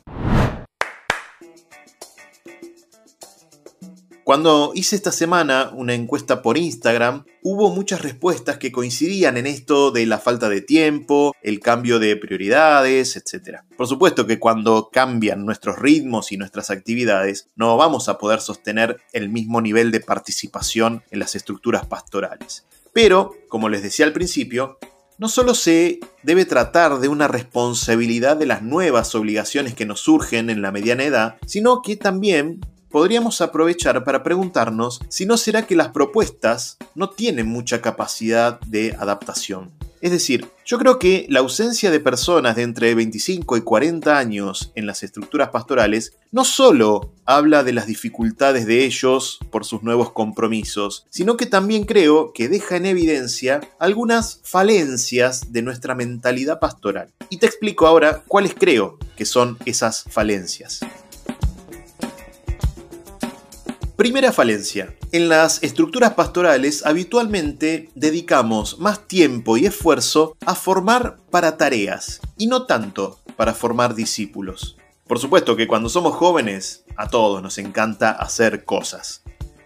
Cuando 4.25 4.71
hice 4.73 4.95
esta 4.95 5.11
semana 5.11 5.69
una 5.75 5.93
encuesta 5.93 6.41
por 6.41 6.57
Instagram, 6.57 7.25
hubo 7.43 7.69
muchas 7.69 8.01
respuestas 8.01 8.57
que 8.57 8.71
coincidían 8.71 9.37
en 9.37 9.45
esto 9.45 9.91
de 9.91 10.07
la 10.07 10.17
falta 10.17 10.49
de 10.49 10.61
tiempo, 10.61 11.35
el 11.43 11.59
cambio 11.59 11.99
de 11.99 12.17
prioridades, 12.17 13.17
etc. 13.17 13.59
Por 13.77 13.85
supuesto 13.85 14.25
que 14.25 14.39
cuando 14.39 14.89
cambian 14.91 15.45
nuestros 15.45 15.77
ritmos 15.77 16.31
y 16.31 16.37
nuestras 16.37 16.71
actividades, 16.71 17.49
no 17.55 17.77
vamos 17.77 18.09
a 18.09 18.17
poder 18.17 18.41
sostener 18.41 18.97
el 19.13 19.29
mismo 19.29 19.61
nivel 19.61 19.91
de 19.91 19.99
participación 19.99 21.03
en 21.11 21.19
las 21.19 21.35
estructuras 21.35 21.85
pastorales. 21.85 22.65
Pero, 22.93 23.35
como 23.47 23.69
les 23.69 23.83
decía 23.83 24.07
al 24.07 24.13
principio, 24.13 24.79
no 25.19 25.29
solo 25.29 25.53
se 25.53 25.99
debe 26.23 26.45
tratar 26.45 26.97
de 26.97 27.09
una 27.09 27.27
responsabilidad 27.27 28.37
de 28.37 28.47
las 28.47 28.63
nuevas 28.63 29.13
obligaciones 29.13 29.75
que 29.75 29.85
nos 29.85 29.99
surgen 29.99 30.49
en 30.49 30.63
la 30.63 30.71
mediana 30.71 31.03
edad, 31.03 31.37
sino 31.45 31.83
que 31.83 31.95
también 31.95 32.59
podríamos 32.89 33.41
aprovechar 33.41 34.03
para 34.03 34.23
preguntarnos 34.23 35.01
si 35.09 35.25
no 35.25 35.37
será 35.37 35.67
que 35.67 35.75
las 35.75 35.89
propuestas 35.89 36.77
no 36.95 37.09
tienen 37.09 37.47
mucha 37.47 37.81
capacidad 37.81 38.59
de 38.61 38.95
adaptación. 38.99 39.71
Es 40.05 40.11
decir, 40.11 40.47
yo 40.65 40.77
creo 40.77 40.99
que 40.99 41.25
la 41.29 41.39
ausencia 41.39 41.89
de 41.89 41.99
personas 41.99 42.55
de 42.55 42.61
entre 42.61 42.93
25 42.93 43.57
y 43.57 43.61
40 43.61 44.15
años 44.15 44.71
en 44.75 44.85
las 44.85 45.01
estructuras 45.01 45.49
pastorales 45.49 46.13
no 46.31 46.45
solo 46.45 47.13
habla 47.25 47.63
de 47.63 47.73
las 47.73 47.87
dificultades 47.87 48.67
de 48.67 48.85
ellos 48.85 49.39
por 49.49 49.65
sus 49.65 49.81
nuevos 49.81 50.11
compromisos, 50.11 51.07
sino 51.09 51.37
que 51.37 51.47
también 51.47 51.85
creo 51.85 52.33
que 52.33 52.49
deja 52.49 52.75
en 52.75 52.85
evidencia 52.85 53.61
algunas 53.79 54.41
falencias 54.43 55.51
de 55.51 55.63
nuestra 55.63 55.95
mentalidad 55.95 56.59
pastoral. 56.59 57.11
Y 57.31 57.37
te 57.37 57.47
explico 57.47 57.87
ahora 57.87 58.23
cuáles 58.27 58.53
creo 58.53 58.99
que 59.15 59.25
son 59.25 59.57
esas 59.65 60.03
falencias. 60.09 60.81
Primera 63.95 64.33
falencia. 64.33 64.93
En 65.13 65.29
las 65.29 65.63
estructuras 65.63 66.15
pastorales 66.15 66.85
habitualmente 66.85 67.89
dedicamos 67.95 68.77
más 68.77 69.07
tiempo 69.07 69.55
y 69.55 69.65
esfuerzo 69.65 70.35
a 70.45 70.53
formar 70.53 71.17
para 71.31 71.55
tareas 71.55 72.19
y 72.37 72.47
no 72.47 72.65
tanto 72.65 73.21
para 73.37 73.53
formar 73.53 73.95
discípulos. 73.95 74.75
Por 75.07 75.17
supuesto 75.19 75.55
que 75.55 75.67
cuando 75.67 75.87
somos 75.87 76.13
jóvenes 76.13 76.83
a 76.97 77.07
todos 77.07 77.41
nos 77.41 77.57
encanta 77.57 78.11
hacer 78.11 78.65
cosas, 78.65 79.23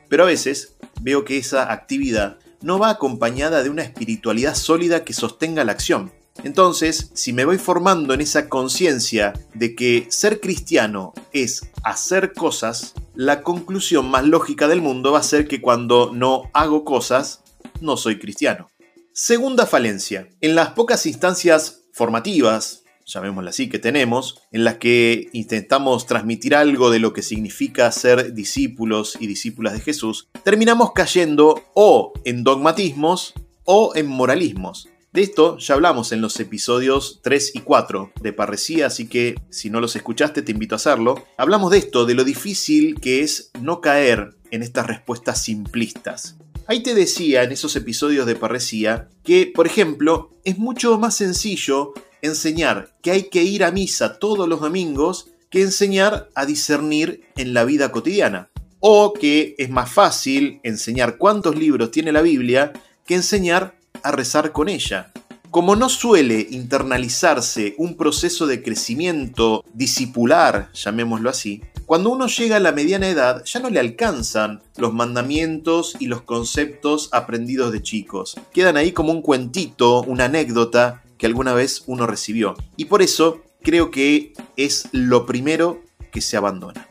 pero 0.10 0.24
a 0.24 0.28
veces 0.28 0.76
veo 1.02 1.26
que 1.26 1.40
esa 1.40 1.72
actividad 1.72 2.38
no 2.62 2.78
va 2.78 2.92
acompañada 2.92 3.64
de 3.64 3.72
una 3.72 3.82
espiritualidad 3.82 4.54
sólida 4.54 5.04
que 5.04 5.14
sostenga 5.14 5.64
la 5.64 5.72
acción. 5.72 6.12
Entonces, 6.44 7.12
si 7.14 7.34
me 7.34 7.46
voy 7.46 7.58
formando 7.58 8.14
en 8.14 8.22
esa 8.22 8.48
conciencia 8.48 9.34
de 9.54 9.76
que 9.76 10.08
ser 10.10 10.40
cristiano 10.40 11.14
es 11.34 11.70
hacer 11.84 12.34
cosas, 12.34 12.94
la 13.14 13.42
conclusión 13.42 14.10
más 14.10 14.26
lógica 14.26 14.68
del 14.68 14.82
mundo 14.82 15.12
va 15.12 15.20
a 15.20 15.24
ser 15.24 15.48
que 15.48 15.62
cuando 15.62 16.12
no 16.14 16.44
hago 16.54 16.86
cosas, 16.86 17.44
no 17.82 17.98
soy 17.98 18.20
cristiano. 18.20 18.70
Segunda 19.12 19.66
falencia. 19.66 20.30
En 20.40 20.56
las 20.56 20.70
pocas 20.70 21.06
instancias 21.06 21.82
formativas, 21.92 22.84
llamémoslas 23.06 23.56
así, 23.56 23.70
que 23.70 23.80
tenemos, 23.80 24.42
en 24.54 24.64
las 24.64 24.78
que 24.78 25.30
intentamos 25.34 26.06
transmitir 26.06 26.56
algo 26.56 26.90
de 26.90 27.00
lo 27.00 27.12
que 27.12 27.22
significa 27.22 27.92
ser 27.92 28.34
discípulos 28.34 29.18
y 29.20 29.28
discípulas 29.28 29.74
de 29.74 29.82
Jesús, 29.82 30.30
terminamos 30.44 30.94
cayendo 30.94 31.64
o 31.74 32.14
en 32.24 32.46
dogmatismos 32.46 33.34
o 33.66 33.92
en 33.96 34.08
moralismos. 34.08 34.88
De 35.12 35.24
esto 35.24 35.58
ya 35.58 35.74
hablamos 35.74 36.12
en 36.12 36.22
los 36.22 36.40
episodios 36.40 37.20
3 37.24 37.56
y 37.56 37.60
4 37.62 38.12
de 38.22 38.32
Parresía, 38.32 38.86
así 38.86 39.08
que 39.08 39.36
si 39.50 39.72
no 39.72 39.82
los 39.82 39.96
escuchaste 39.96 40.44
te 40.44 40.52
invito 40.52 40.76
a 40.76 40.78
hacerlo. 40.78 41.26
Hablamos 41.36 41.72
de 41.72 41.80
esto, 41.80 42.06
de 42.06 42.14
lo 42.14 42.24
difícil 42.24 43.00
que 43.00 43.22
es 43.22 43.50
no 43.60 43.82
caer 43.82 44.36
en 44.52 44.62
estas 44.62 44.86
respuestas 44.86 45.44
simplistas. 45.44 46.38
Ahí 46.68 46.84
te 46.84 46.94
decía 46.94 47.42
en 47.42 47.52
esos 47.52 47.76
episodios 47.76 48.28
de 48.28 48.36
Parresía 48.36 49.10
que, 49.24 49.52
por 49.54 49.66
ejemplo, 49.66 50.30
es 50.44 50.60
mucho 50.60 51.00
más 51.00 51.16
sencillo 51.16 51.94
enseñar 52.22 52.96
que 53.02 53.10
hay 53.10 53.24
que 53.24 53.42
ir 53.42 53.64
a 53.64 53.72
misa 53.72 54.20
todos 54.20 54.48
los 54.48 54.62
domingos 54.62 55.32
que 55.50 55.64
enseñar 55.64 56.30
a 56.36 56.46
discernir 56.46 57.24
en 57.36 57.56
la 57.56 57.64
vida 57.64 57.92
cotidiana. 57.92 58.52
O 58.80 59.14
que 59.14 59.56
es 59.58 59.72
más 59.72 59.92
fácil 59.92 60.60
enseñar 60.62 61.18
cuántos 61.18 61.56
libros 61.56 61.90
tiene 61.90 62.12
la 62.12 62.22
Biblia 62.22 62.72
que 63.08 63.16
enseñar 63.16 63.79
a 64.04 64.12
rezar 64.12 64.52
con 64.52 64.70
ella. 64.70 65.12
Como 65.52 65.76
no 65.76 65.90
suele 65.90 66.46
internalizarse 66.52 67.74
un 67.80 67.98
proceso 67.98 68.46
de 68.46 68.62
crecimiento 68.62 69.64
discipular, 69.74 70.72
llamémoslo 70.74 71.30
así, 71.30 71.64
cuando 71.88 72.12
uno 72.12 72.28
llega 72.28 72.58
a 72.58 72.60
la 72.60 72.72
mediana 72.72 73.08
edad 73.08 73.44
ya 73.46 73.60
no 73.60 73.72
le 73.72 73.80
alcanzan 73.80 74.62
los 74.78 74.94
mandamientos 74.94 75.96
y 76.00 76.06
los 76.06 76.22
conceptos 76.22 77.10
aprendidos 77.12 77.72
de 77.72 77.82
chicos. 77.82 78.40
Quedan 78.54 78.78
ahí 78.78 78.92
como 78.92 79.12
un 79.12 79.24
cuentito, 79.24 80.04
una 80.04 80.26
anécdota 80.26 81.02
que 81.18 81.26
alguna 81.26 81.56
vez 81.56 81.82
uno 81.88 82.06
recibió. 82.06 82.54
Y 82.78 82.86
por 82.86 83.02
eso 83.02 83.42
creo 83.64 83.90
que 83.90 84.34
es 84.56 84.88
lo 84.92 85.26
primero 85.26 85.82
que 86.12 86.22
se 86.22 86.38
abandona. 86.38 86.89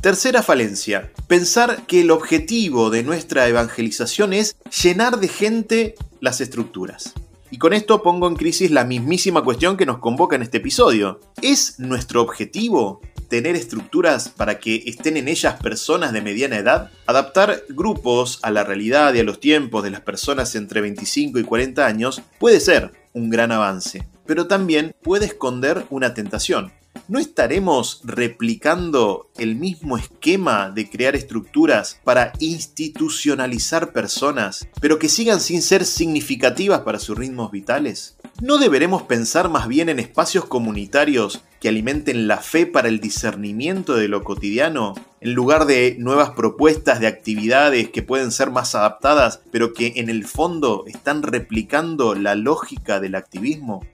Tercera 0.00 0.42
falencia, 0.42 1.12
pensar 1.26 1.84
que 1.86 2.00
el 2.00 2.10
objetivo 2.10 2.88
de 2.88 3.02
nuestra 3.02 3.46
evangelización 3.48 4.32
es 4.32 4.56
llenar 4.82 5.20
de 5.20 5.28
gente 5.28 5.94
las 6.20 6.40
estructuras. 6.40 7.12
Y 7.50 7.58
con 7.58 7.74
esto 7.74 8.02
pongo 8.02 8.26
en 8.26 8.34
crisis 8.34 8.70
la 8.70 8.84
mismísima 8.84 9.44
cuestión 9.44 9.76
que 9.76 9.84
nos 9.84 9.98
convoca 9.98 10.36
en 10.36 10.42
este 10.42 10.56
episodio. 10.56 11.20
¿Es 11.42 11.78
nuestro 11.80 12.22
objetivo 12.22 13.02
tener 13.28 13.56
estructuras 13.56 14.30
para 14.30 14.58
que 14.58 14.84
estén 14.86 15.18
en 15.18 15.28
ellas 15.28 15.60
personas 15.60 16.14
de 16.14 16.22
mediana 16.22 16.56
edad? 16.56 16.90
Adaptar 17.04 17.64
grupos 17.68 18.38
a 18.40 18.50
la 18.50 18.64
realidad 18.64 19.12
y 19.12 19.18
a 19.18 19.24
los 19.24 19.38
tiempos 19.38 19.82
de 19.84 19.90
las 19.90 20.00
personas 20.00 20.54
entre 20.54 20.80
25 20.80 21.38
y 21.38 21.44
40 21.44 21.86
años 21.86 22.22
puede 22.38 22.60
ser 22.60 22.92
un 23.12 23.28
gran 23.28 23.52
avance, 23.52 24.08
pero 24.24 24.46
también 24.46 24.94
puede 25.02 25.26
esconder 25.26 25.84
una 25.90 26.14
tentación. 26.14 26.72
¿No 27.10 27.18
estaremos 27.18 28.02
replicando 28.04 29.30
el 29.36 29.56
mismo 29.56 29.98
esquema 29.98 30.70
de 30.70 30.88
crear 30.88 31.16
estructuras 31.16 31.98
para 32.04 32.32
institucionalizar 32.38 33.92
personas, 33.92 34.68
pero 34.80 35.00
que 35.00 35.08
sigan 35.08 35.40
sin 35.40 35.60
ser 35.60 35.84
significativas 35.86 36.82
para 36.82 37.00
sus 37.00 37.18
ritmos 37.18 37.50
vitales? 37.50 38.16
¿No 38.40 38.58
deberemos 38.58 39.02
pensar 39.02 39.48
más 39.48 39.66
bien 39.66 39.88
en 39.88 39.98
espacios 39.98 40.44
comunitarios 40.44 41.42
que 41.58 41.68
alimenten 41.68 42.28
la 42.28 42.36
fe 42.36 42.64
para 42.64 42.86
el 42.86 43.00
discernimiento 43.00 43.96
de 43.96 44.06
lo 44.06 44.22
cotidiano, 44.22 44.94
en 45.20 45.32
lugar 45.34 45.66
de 45.66 45.96
nuevas 45.98 46.30
propuestas 46.30 47.00
de 47.00 47.08
actividades 47.08 47.90
que 47.90 48.04
pueden 48.04 48.30
ser 48.30 48.52
más 48.52 48.76
adaptadas, 48.76 49.40
pero 49.50 49.72
que 49.74 49.94
en 49.96 50.10
el 50.10 50.28
fondo 50.28 50.84
están 50.86 51.24
replicando 51.24 52.14
la 52.14 52.36
lógica 52.36 53.00
del 53.00 53.16
activismo? 53.16 53.84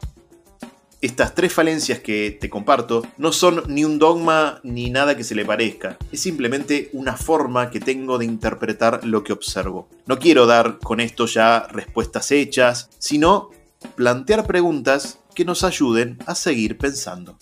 Estas 1.02 1.34
tres 1.34 1.52
falencias 1.52 2.00
que 2.00 2.30
te 2.30 2.48
comparto 2.48 3.02
no 3.18 3.30
son 3.30 3.64
ni 3.68 3.84
un 3.84 3.98
dogma 3.98 4.60
ni 4.62 4.88
nada 4.88 5.14
que 5.14 5.24
se 5.24 5.34
le 5.34 5.44
parezca, 5.44 5.98
es 6.10 6.20
simplemente 6.22 6.88
una 6.94 7.18
forma 7.18 7.70
que 7.70 7.80
tengo 7.80 8.16
de 8.16 8.24
interpretar 8.24 9.04
lo 9.04 9.22
que 9.22 9.34
observo. 9.34 9.88
No 10.06 10.18
quiero 10.18 10.46
dar 10.46 10.78
con 10.78 11.00
esto 11.00 11.26
ya 11.26 11.66
respuestas 11.70 12.30
hechas, 12.30 12.88
sino 12.98 13.50
plantear 13.94 14.46
preguntas 14.46 15.18
que 15.34 15.44
nos 15.44 15.64
ayuden 15.64 16.16
a 16.24 16.34
seguir 16.34 16.78
pensando. 16.78 17.36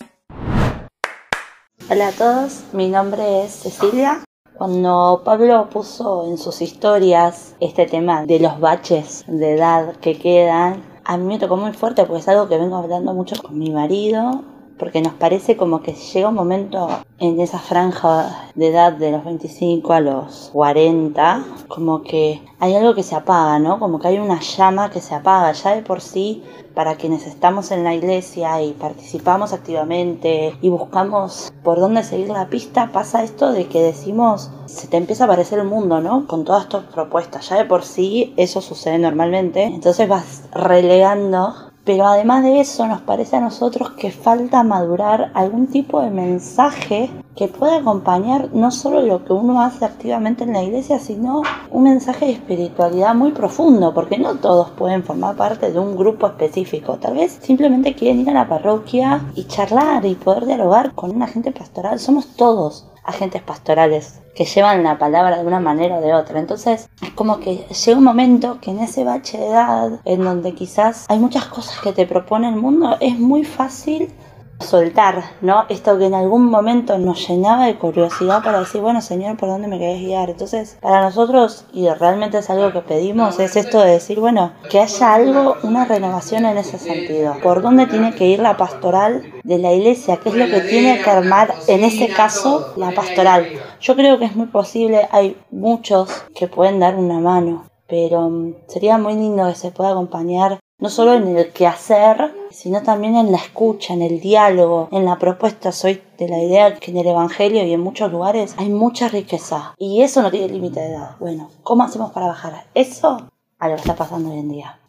Hola 1.89 2.09
a 2.09 2.11
todos, 2.11 2.63
mi 2.73 2.89
nombre 2.89 3.45
es 3.45 3.53
Cecilia. 3.53 4.21
Cuando 4.57 5.21
Pablo 5.23 5.69
puso 5.69 6.29
en 6.29 6.37
sus 6.37 6.61
historias 6.61 7.55
este 7.61 7.85
tema 7.85 8.25
de 8.25 8.39
los 8.41 8.59
baches 8.59 9.23
de 9.27 9.53
edad 9.53 9.95
que 10.01 10.17
quedan, 10.17 10.94
a 11.05 11.17
mí 11.17 11.23
me 11.23 11.39
tocó 11.39 11.55
muy 11.55 11.71
fuerte 11.73 12.03
porque 12.05 12.21
es 12.21 12.27
algo 12.27 12.47
que 12.47 12.57
vengo 12.57 12.75
hablando 12.75 13.13
mucho 13.13 13.35
con 13.41 13.57
mi 13.57 13.69
marido 13.71 14.43
porque 14.77 15.01
nos 15.01 15.13
parece 15.13 15.55
como 15.55 15.81
que 15.81 15.93
llega 15.93 16.29
un 16.29 16.35
momento 16.35 16.89
en 17.19 17.39
esa 17.39 17.59
franja 17.59 18.49
de 18.55 18.67
edad 18.67 18.93
de 18.93 19.11
los 19.11 19.23
25 19.23 19.93
a 19.93 20.01
los 20.01 20.49
40, 20.51 21.45
como 21.67 22.01
que 22.01 22.41
hay 22.59 22.75
algo 22.75 22.93
que 22.93 23.03
se 23.03 23.15
apaga, 23.15 23.57
¿no? 23.59 23.79
Como 23.79 23.99
que 23.99 24.09
hay 24.09 24.17
una 24.17 24.39
llama 24.41 24.89
que 24.89 25.01
se 25.01 25.15
apaga 25.15 25.51
ya 25.53 25.75
de 25.75 25.81
por 25.81 26.01
sí 26.01 26.43
para 26.73 26.95
quienes 26.95 27.25
estamos 27.25 27.71
en 27.71 27.85
la 27.85 27.93
iglesia 27.93 28.61
y 28.61 28.73
participamos 28.73 29.53
activamente 29.53 30.57
y 30.61 30.69
buscamos 30.69 31.53
por 31.63 31.79
dónde 31.79 32.03
seguir 32.03 32.29
la 32.29 32.49
pista, 32.49 32.91
pasa 32.91 33.23
esto 33.23 33.53
de 33.53 33.67
que 33.67 33.81
decimos, 33.81 34.51
se 34.65 34.87
te 34.87 34.97
empieza 34.97 35.23
a 35.23 35.27
aparecer 35.27 35.59
el 35.59 35.67
mundo, 35.67 36.01
¿no? 36.01 36.27
Con 36.27 36.43
todas 36.43 36.67
tus 36.67 36.83
propuestas, 36.83 37.47
ya 37.49 37.55
de 37.55 37.65
por 37.65 37.83
sí 37.83 38.33
eso 38.35 38.61
sucede 38.61 38.97
normalmente, 38.97 39.63
entonces 39.63 40.09
vas 40.09 40.43
relegando 40.51 41.64
pero 41.85 42.07
además 42.07 42.43
de 42.43 42.59
eso, 42.59 42.87
nos 42.87 43.01
parece 43.01 43.35
a 43.35 43.41
nosotros 43.41 43.91
que 43.91 44.11
falta 44.11 44.63
madurar 44.63 45.31
algún 45.35 45.67
tipo 45.67 46.01
de 46.01 46.09
mensaje 46.09 47.11
que 47.35 47.47
pueda 47.47 47.77
acompañar 47.77 48.49
no 48.53 48.71
solo 48.71 49.01
lo 49.01 49.23
que 49.23 49.33
uno 49.33 49.61
hace 49.61 49.85
activamente 49.85 50.45
en 50.45 50.53
la 50.53 50.63
iglesia, 50.63 50.99
sino 50.99 51.43
un 51.69 51.83
mensaje 51.83 52.25
de 52.25 52.31
espiritualidad 52.31 53.13
muy 53.13 53.31
profundo, 53.31 53.93
porque 53.93 54.17
no 54.17 54.35
todos 54.35 54.71
pueden 54.71 55.03
formar 55.03 55.35
parte 55.35 55.71
de 55.71 55.77
un 55.77 55.95
grupo 55.95 56.25
específico. 56.25 56.97
Tal 56.97 57.15
vez 57.15 57.37
simplemente 57.41 57.93
quieren 57.93 58.21
ir 58.21 58.29
a 58.31 58.33
la 58.33 58.49
parroquia 58.49 59.21
y 59.35 59.43
charlar 59.43 60.05
y 60.05 60.15
poder 60.15 60.47
dialogar 60.47 60.93
con 60.95 61.11
un 61.11 61.21
agente 61.21 61.51
pastoral. 61.51 61.99
Somos 61.99 62.35
todos 62.35 62.87
agentes 63.05 63.41
pastorales 63.41 64.21
que 64.35 64.45
llevan 64.45 64.83
la 64.83 64.97
palabra 64.97 65.37
de 65.37 65.45
una 65.45 65.59
manera 65.59 65.97
o 65.97 66.01
de 66.01 66.13
otra. 66.13 66.39
Entonces 66.39 66.89
es 67.01 67.09
como 67.11 67.39
que 67.39 67.65
llega 67.67 67.97
un 67.97 68.03
momento 68.03 68.59
que 68.59 68.71
en 68.71 68.79
ese 68.79 69.03
bache 69.03 69.37
de 69.37 69.47
edad, 69.47 69.99
en 70.05 70.23
donde 70.23 70.53
quizás 70.53 71.05
hay 71.09 71.19
muchas 71.19 71.45
cosas 71.45 71.79
que 71.79 71.93
te 71.93 72.05
propone 72.05 72.49
el 72.49 72.55
mundo, 72.55 72.97
es 72.99 73.17
muy 73.17 73.43
fácil 73.43 74.11
soltar, 74.59 75.23
¿no? 75.41 75.65
Esto 75.69 75.97
que 75.97 76.05
en 76.05 76.13
algún 76.13 76.45
momento 76.45 76.97
nos 76.97 77.27
llenaba 77.27 77.65
de 77.65 77.75
curiosidad 77.75 78.43
para 78.43 78.59
decir, 78.59 78.81
bueno, 78.81 79.01
Señor, 79.01 79.37
¿por 79.37 79.49
dónde 79.49 79.67
me 79.67 79.79
querés 79.79 80.01
guiar? 80.01 80.29
Entonces, 80.29 80.77
para 80.81 81.01
nosotros, 81.01 81.65
y 81.73 81.87
realmente 81.89 82.37
es 82.37 82.49
algo 82.49 82.71
que 82.71 82.81
pedimos, 82.81 83.39
es 83.39 83.55
esto 83.55 83.79
de 83.79 83.91
decir, 83.91 84.19
bueno, 84.19 84.53
que 84.69 84.79
haya 84.79 85.13
algo, 85.13 85.55
una 85.63 85.85
renovación 85.85 86.45
en 86.45 86.57
ese 86.57 86.79
sentido. 86.79 87.35
¿Por 87.43 87.61
dónde 87.61 87.87
tiene 87.87 88.13
que 88.13 88.27
ir 88.27 88.39
la 88.39 88.57
pastoral 88.57 89.23
de 89.43 89.57
la 89.57 89.73
iglesia? 89.73 90.17
¿Qué 90.17 90.29
es 90.29 90.35
lo 90.35 90.45
que 90.45 90.61
tiene 90.61 91.01
que 91.01 91.09
armar, 91.09 91.53
en 91.67 91.83
ese 91.83 92.07
caso, 92.07 92.73
la 92.77 92.91
pastoral? 92.91 93.47
Yo 93.79 93.95
creo 93.95 94.17
que 94.19 94.25
es 94.25 94.35
muy 94.35 94.47
posible, 94.47 95.07
hay 95.11 95.37
muchos 95.51 96.23
que 96.33 96.47
pueden 96.47 96.79
dar 96.79 96.95
una 96.95 97.19
mano, 97.19 97.65
pero 97.87 98.29
mm, 98.29 98.55
sería 98.67 98.97
muy 98.97 99.13
lindo 99.13 99.47
que 99.47 99.55
se 99.55 99.71
pueda 99.71 99.91
acompañar 99.91 100.59
no 100.85 100.91
solo 100.91 101.15
en 101.15 101.35
el 101.35 101.51
quehacer, 101.51 102.31
sino 102.51 102.83
también 102.83 103.15
en 103.15 103.31
la 103.31 103.39
escucha, 103.39 103.95
en 103.95 104.03
el 104.03 104.19
diálogo, 104.19 104.87
en 104.91 105.03
la 105.03 105.17
propuesta. 105.17 105.71
Soy 105.71 105.99
de 106.19 106.27
la 106.27 106.37
idea 106.37 106.75
que 106.75 106.91
en 106.91 106.97
el 106.97 107.07
Evangelio 107.07 107.65
y 107.65 107.73
en 107.73 107.79
muchos 107.79 108.11
lugares 108.11 108.53
hay 108.57 108.69
mucha 108.69 109.07
riqueza 109.07 109.73
y 109.79 110.03
eso 110.03 110.21
no 110.21 110.29
tiene 110.29 110.49
límite 110.49 110.79
de 110.81 110.93
edad. 110.93 111.15
Bueno, 111.19 111.49
¿cómo 111.63 111.81
hacemos 111.81 112.11
para 112.11 112.27
bajar 112.27 112.67
eso 112.75 113.31
a 113.57 113.67
lo 113.67 113.73
que 113.73 113.81
está 113.81 113.95
pasando 113.95 114.29
hoy 114.29 114.37
en 114.37 114.49
día? 114.49 114.79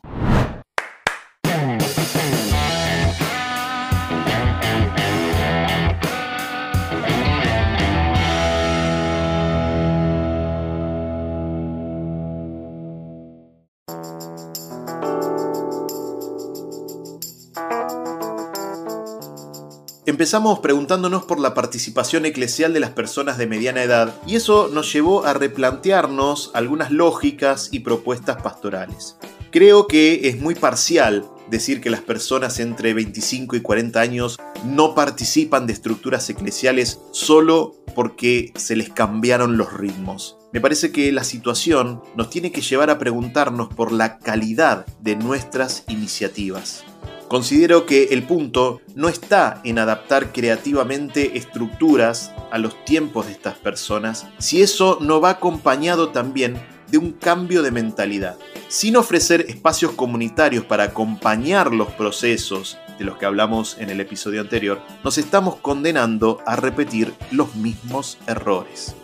Empezamos 20.16 20.60
preguntándonos 20.60 21.26
por 21.26 21.38
la 21.38 21.52
participación 21.52 22.24
eclesial 22.24 22.72
de 22.72 22.80
las 22.80 22.88
personas 22.88 23.36
de 23.36 23.46
mediana 23.46 23.82
edad 23.82 24.14
y 24.26 24.36
eso 24.36 24.70
nos 24.72 24.90
llevó 24.90 25.26
a 25.26 25.34
replantearnos 25.34 26.52
algunas 26.54 26.90
lógicas 26.90 27.68
y 27.70 27.80
propuestas 27.80 28.40
pastorales. 28.40 29.18
Creo 29.50 29.86
que 29.86 30.30
es 30.30 30.40
muy 30.40 30.54
parcial 30.54 31.26
decir 31.50 31.82
que 31.82 31.90
las 31.90 32.00
personas 32.00 32.60
entre 32.60 32.94
25 32.94 33.56
y 33.56 33.60
40 33.60 34.00
años 34.00 34.38
no 34.64 34.94
participan 34.94 35.66
de 35.66 35.74
estructuras 35.74 36.30
eclesiales 36.30 36.98
solo 37.10 37.74
porque 37.94 38.54
se 38.56 38.74
les 38.74 38.88
cambiaron 38.88 39.58
los 39.58 39.74
ritmos. 39.74 40.38
Me 40.50 40.62
parece 40.62 40.92
que 40.92 41.12
la 41.12 41.24
situación 41.24 42.02
nos 42.16 42.30
tiene 42.30 42.52
que 42.52 42.62
llevar 42.62 42.88
a 42.88 42.98
preguntarnos 42.98 43.68
por 43.68 43.92
la 43.92 44.18
calidad 44.18 44.86
de 45.02 45.16
nuestras 45.16 45.84
iniciativas. 45.88 46.86
Considero 47.28 47.86
que 47.86 48.04
el 48.04 48.22
punto 48.22 48.80
no 48.94 49.08
está 49.08 49.60
en 49.64 49.80
adaptar 49.80 50.32
creativamente 50.32 51.36
estructuras 51.36 52.32
a 52.52 52.58
los 52.58 52.84
tiempos 52.84 53.26
de 53.26 53.32
estas 53.32 53.56
personas, 53.56 54.28
si 54.38 54.62
eso 54.62 54.98
no 55.00 55.20
va 55.20 55.30
acompañado 55.30 56.10
también 56.10 56.56
de 56.88 56.98
un 56.98 57.10
cambio 57.10 57.64
de 57.64 57.72
mentalidad. 57.72 58.36
Sin 58.68 58.96
ofrecer 58.96 59.46
espacios 59.48 59.92
comunitarios 59.92 60.64
para 60.64 60.84
acompañar 60.84 61.74
los 61.74 61.88
procesos 61.88 62.78
de 62.96 63.04
los 63.04 63.18
que 63.18 63.26
hablamos 63.26 63.76
en 63.80 63.90
el 63.90 64.00
episodio 64.00 64.40
anterior, 64.40 64.80
nos 65.02 65.18
estamos 65.18 65.56
condenando 65.56 66.38
a 66.46 66.54
repetir 66.54 67.12
los 67.32 67.56
mismos 67.56 68.18
errores. 68.28 68.94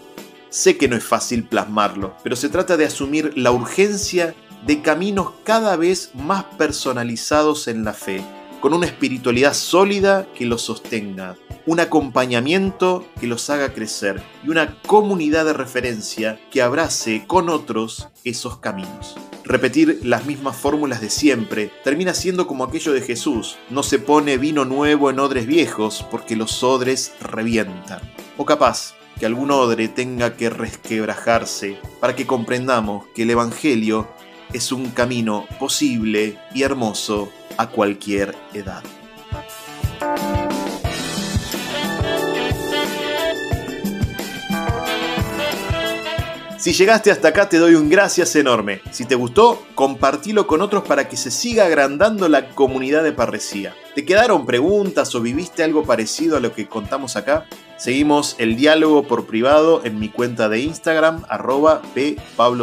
Sé 0.49 0.77
que 0.77 0.87
no 0.87 0.97
es 0.97 1.03
fácil 1.03 1.43
plasmarlo, 1.43 2.15
pero 2.23 2.37
se 2.37 2.51
trata 2.51 2.77
de 2.77 2.85
asumir 2.85 3.33
la 3.37 3.51
urgencia 3.51 4.35
de 4.67 4.83
caminos 4.83 5.31
cada 5.45 5.77
vez 5.77 6.11
más 6.15 6.45
personalizados 6.45 7.69
en 7.69 7.85
la 7.85 7.93
fe, 7.93 8.23
con 8.61 8.75
una 8.75 8.87
espiritualidad 8.87 9.55
sólida 9.55 10.27
que 10.37 10.47
los 10.47 10.63
sostenga, 10.63 11.37
un 11.67 11.81
acompañamiento 11.81 13.05
que 13.21 13.27
los 13.27 13.51
haga 13.51 13.73
crecer 13.73 14.23
y 14.45 14.51
una 14.51 14.81
comunidad 14.83 15.45
de 15.45 15.53
referencia 15.53 16.41
que 16.51 16.63
abrace 16.63 17.25
con 17.27 17.49
otros 17.49 18.09
esos 18.25 18.59
caminos. 18.59 19.17
Repetir 19.45 20.01
las 20.05 20.25
mismas 20.27 20.57
fórmulas 20.57 21.01
de 21.01 21.11
siempre 21.11 21.73
termina 21.83 22.15
siendo 22.15 22.47
como 22.47 22.63
aquello 22.63 22.93
de 22.93 23.01
Jesús, 23.01 23.57
no 23.71 23.83
se 23.83 23.99
pone 23.99 24.39
vino 24.39 24.65
nuevo 24.65 25.11
en 25.11 25.19
odres 25.19 25.47
viejos 25.47 26.07
porque 26.11 26.37
los 26.37 26.63
odres 26.63 27.13
revientan. 27.21 28.01
O 28.37 28.47
capaz, 28.47 28.95
que 29.19 29.27
algún 29.27 29.51
odre 29.51 29.89
tenga 29.89 30.37
que 30.37 30.51
resquebrajarse 30.51 31.79
para 32.01 32.17
que 32.17 32.27
comprendamos 32.27 33.05
que 33.15 33.23
el 33.23 33.31
Evangelio 33.31 34.09
es 34.53 34.73
un 34.73 34.91
camino 34.91 35.47
posible 35.59 36.39
y 36.55 36.63
hermoso 36.63 37.31
a 37.57 37.69
cualquier 37.69 38.35
edad. 38.55 38.83
Si 46.63 46.73
llegaste 46.73 47.11
hasta 47.11 47.27
acá 47.27 47.49
te 47.49 47.59
doy 47.59 47.75
un 47.75 47.89
gracias 47.89 48.37
enorme. 48.37 48.83
Si 48.93 49.05
te 49.05 49.17
gustó, 49.17 49.65
compartilo 49.75 50.47
con 50.47 50.63
otros 50.63 50.85
para 50.85 51.09
que 51.09 51.17
se 51.17 51.33
siga 51.33 51.67
agrandando 51.67 52.29
la 52.29 52.51
comunidad 52.51 53.03
de 53.03 53.11
Parresía. 53.11 53.75
¿Te 53.97 54.05
quedaron 54.05 54.47
preguntas 54.47 55.13
o 55.17 55.21
viviste 55.21 55.65
algo 55.65 55.83
parecido 55.83 56.37
a 56.37 56.41
lo 56.41 56.55
que 56.55 56.69
contamos 56.69 57.17
acá? 57.17 57.47
Seguimos 57.79 58.37
el 58.39 58.55
diálogo 58.55 59.03
por 59.03 59.27
privado 59.27 59.85
en 59.85 59.99
mi 59.99 60.09
cuenta 60.09 60.49
de 60.49 60.61
Instagram, 60.61 61.25
arroba 61.29 61.83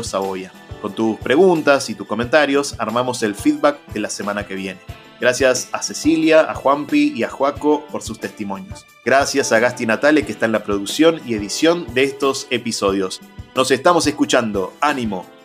Saboya. 0.03 0.53
Con 0.81 0.93
tus 0.93 1.17
preguntas 1.17 1.89
y 1.89 1.95
tus 1.95 2.07
comentarios 2.07 2.75
armamos 2.77 3.21
el 3.23 3.35
feedback 3.35 3.85
de 3.93 3.99
la 3.99 4.09
semana 4.09 4.45
que 4.45 4.55
viene. 4.55 4.79
Gracias 5.19 5.69
a 5.73 5.81
Cecilia, 5.81 6.49
a 6.49 6.55
Juanpi 6.55 7.13
y 7.15 7.23
a 7.23 7.29
Juaco 7.29 7.85
por 7.91 8.01
sus 8.01 8.19
testimonios. 8.19 8.85
Gracias 9.03 9.51
a 9.51 9.59
Gasti 9.59 9.85
Natale 9.85 10.25
que 10.25 10.31
está 10.31 10.45
en 10.45 10.53
la 10.53 10.63
producción 10.63 11.19
y 11.25 11.33
edición 11.33 11.93
de 11.93 12.03
estos 12.03 12.47
episodios. 12.49 13.19
Nos 13.55 13.71
estamos 13.71 14.07
escuchando. 14.07 14.73
Ánimo. 14.79 15.38